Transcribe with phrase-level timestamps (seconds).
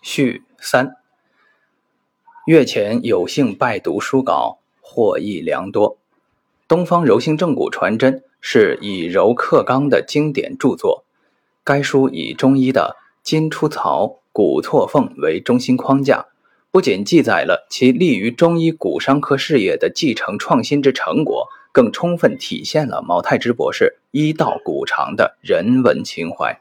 [0.00, 0.94] 序三。
[2.46, 5.98] 月前有幸拜读书稿，获益良多。
[6.66, 11.04] 东方柔性正骨传真是以柔克刚的经典著作。
[11.64, 16.26] 该书以中医的筋出槽、骨错缝为中心框架，
[16.70, 26.60] 不仅记载了其利于中医骨伤科事业的继承创新之成果，更充分体现了毛太之博士医道骨长的人文情怀。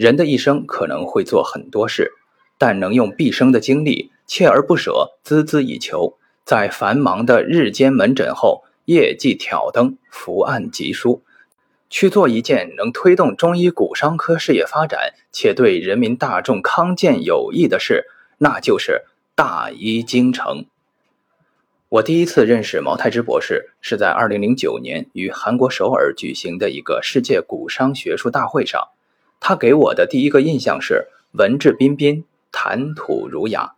[0.00, 2.14] 人的一生可能会做很多事，
[2.56, 11.22] 但能用毕生的精力锲而不舍、孜孜以求，在繁忙的日间门诊后，夜记挑灯、伏案疾书。
[11.90, 18.06] 去做一件能推动中医骨伤科事业发展且对人民大众康健有益的事，
[18.38, 19.02] 那就是
[19.34, 20.64] 大医精诚。
[21.90, 28.88] 我第一次认识毛太之博士，是在2009年于韩国首尔举行的一个世界骨伤学术大会上。
[29.40, 33.72] 他给我的第一个印象是文质彬彬、谈吐儒雅，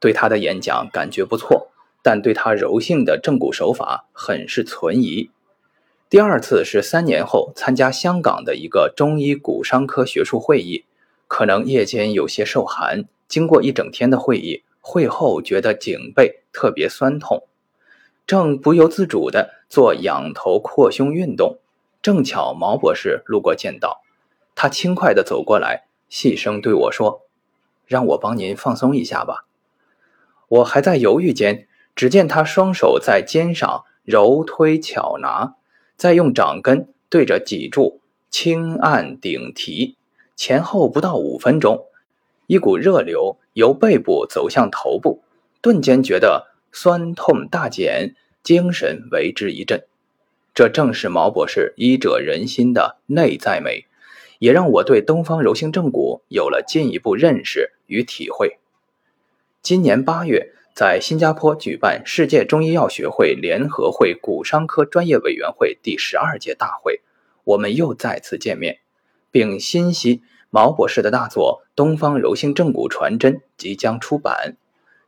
[0.00, 1.70] 对他的演讲感觉不错，
[2.02, 5.30] 但对他柔性的正骨手法很是存疑。
[6.08, 10.84] 第二次是三年后参加香港的一个中医骨伤科学术会议，
[11.26, 17.42] 可能夜间有些受寒，经过一整天的会议，会后觉得颈背特别酸痛，
[18.26, 21.58] 正不由自主地做仰头扩胸运动，
[22.00, 24.00] 正巧毛博士路过见到，
[24.60, 27.22] 他轻快地走过来，细声对我说
[27.86, 29.46] ：“让我帮您放松一下吧。”
[30.50, 35.54] 我还在犹豫间，只见他双手在肩上揉推巧拿。
[35.96, 39.96] 再用掌根对着脊柱轻按顶提，
[40.34, 41.86] 前后不到五分钟，
[42.48, 45.22] 一股热流由背部走向头部，
[45.60, 49.84] 顿间觉得酸痛大减，精神为之一振。
[50.52, 53.86] 这正是毛博士医者仁心的内在美，
[54.38, 58.58] 也让我对东方柔性正骨有了进一步认识与体会。
[59.62, 60.54] 今年八月。
[60.74, 67.00] 在新加坡举办世界中医药学会联合会骨伤科专业委员会第十二届大会，
[67.42, 68.78] 我们又再次见面，
[69.32, 74.56] 并欣悉毛博士的大作《东方柔性正骨传真》即将出版。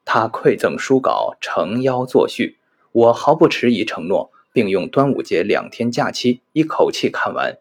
[0.05, 2.59] 他馈赠书稿，诚邀作序。
[2.91, 7.59] 我毫不迟疑承诺，并用端午节两天假期一口气看完。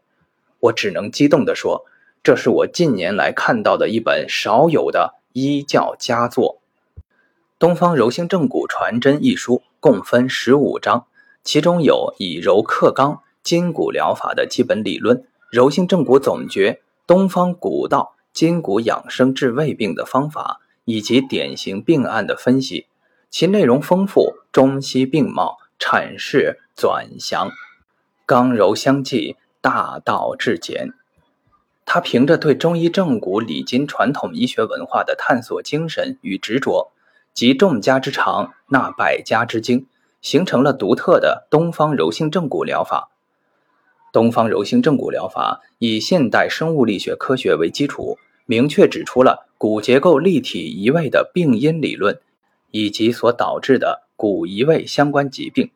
[0.60, 1.86] 我只能激动地说，
[2.24, 6.60] 这是我近年来看到的一本少有的医教佳作。
[7.58, 11.06] 《东方柔性正骨传真》一书共分十五章，
[11.44, 22.88] 其中有以柔克刚、筋骨疗法的基本理论、柔性正骨总诀、东方古道筋骨养生治胃病的方法，以及典型病案的分析。
[23.30, 27.52] 其内容丰富，中西并茂，阐释转详，
[28.26, 30.94] 刚柔相济，大道至简。
[31.86, 36.92] 他凭着对中医正骨理筋传统医学文化的探索精神与执着。
[37.34, 39.88] 集众家之长，纳百家之精，
[40.22, 43.10] 形成了独特的东方柔性正骨疗法。
[44.12, 52.20] 东方柔性正骨疗法以现代生物力学科学为基础，明确指出了骨结构立体移位的病因理论，
[52.72, 55.72] 以及所导致的骨移位相关疾病。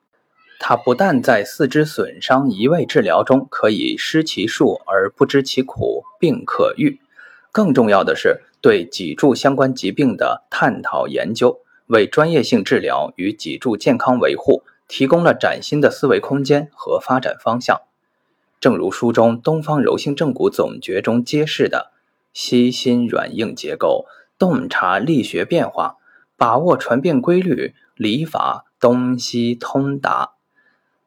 [0.60, 7.00] 它不但在四肢损伤移位治疗中可以施其术而不知其苦，并可愈，
[7.52, 8.42] 更重要的是。
[8.62, 17.82] 对脊柱相关疾病的探讨研究，为专业性治疗与脊柱健康维护提供了崭新的思维空间和发展方向。
[18.62, 21.92] 正如书中《东方柔性正骨总诀》中揭示的：
[22.32, 24.06] 悉心软硬结构，
[24.40, 25.98] 洞察力学变化，
[26.38, 30.36] 把握传变规律，理法东西通达。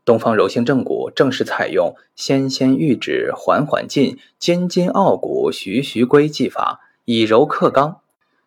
[0.06, 6.80] 东方柔性正骨正是采用纤纤玉指缓缓进，筋筋傲骨徐徐归技法。
[7.04, 8.00] 以柔克刚，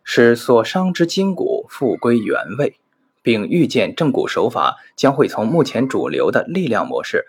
[0.03, 2.77] 使所伤之筋骨复归原位，
[3.21, 7.25] 并预见正骨手法将会从目前主流的力量模式，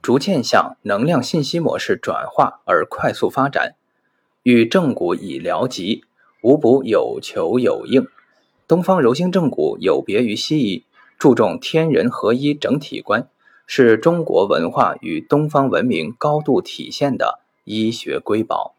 [0.00, 3.76] 逐渐向能量信息模式转化而快速发展。
[4.42, 6.04] 与正骨以疗疾，
[6.42, 8.06] 无不有求有应。
[8.66, 10.84] 东方柔性正骨有别于西医，
[11.18, 13.28] 注重天人合一整体观，
[13.66, 18.74] 是中国文化与东方文明高度体现的医学瑰宝。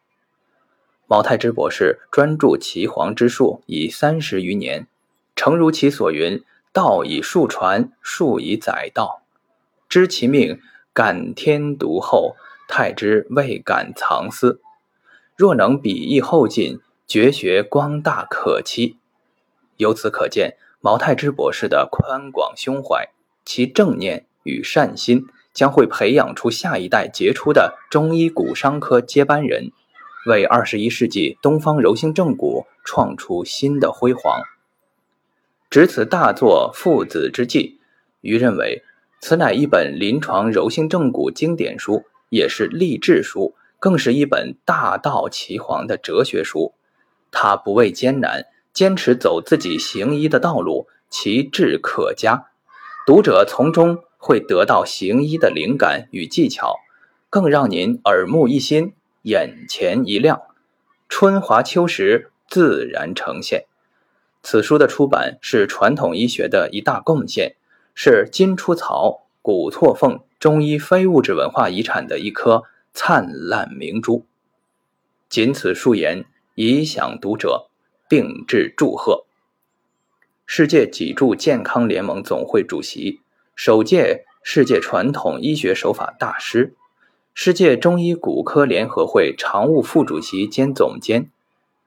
[1.07, 4.87] 毛太之博士专注岐黄之术已三十余年，
[5.35, 6.43] 诚如其所云
[6.73, 9.21] ：“道以术传，术以载道。
[9.87, 10.59] 知其命，
[10.93, 12.35] 感天独厚。
[12.67, 14.59] 太之未敢藏私。
[15.35, 18.97] 若能比翼后进，绝学光大可期。”
[19.77, 23.09] 由此可见，毛太之博士的宽广胸怀，
[23.45, 29.71] 其正念与善心，将会培养出下一代杰出的中医骨伤科接班人。
[30.25, 34.41] 为二十一世纪东方柔性正骨创出新的辉煌。
[35.69, 37.79] 值此大作父子之际，
[38.21, 38.83] 余认为
[39.19, 46.73] 此乃一本临床柔性正骨经典书，也是励志书，更是一本大道奇黄的哲学书。
[47.31, 52.47] 他不畏艰难，坚持走自己行医的道路，其志可嘉。
[53.05, 56.79] 读者从中会得到行医的灵感与技巧，
[57.29, 58.95] 更让您耳目一新。
[59.21, 60.41] 眼前一亮，
[61.07, 63.65] 春华秋实自然呈现。
[64.41, 67.55] 此书的出版是传统医学的一大贡献，
[67.93, 72.63] 是金出槽、古错凤中医非物质文化遗产的一颗
[72.93, 74.25] 灿烂明珠。
[75.29, 76.25] 仅此数言，
[76.55, 77.69] 以享读者，
[78.09, 79.27] 并致祝贺。
[80.47, 83.21] 世界脊柱健康联盟总会主席，
[83.55, 86.75] 首届世界传统医学手法大师。
[87.33, 91.31] 世界中医骨科联合会常务副主席兼总监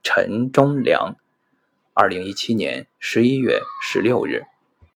[0.02, 1.16] 陈忠良，
[1.92, 4.44] 二零一七年十一月十六日。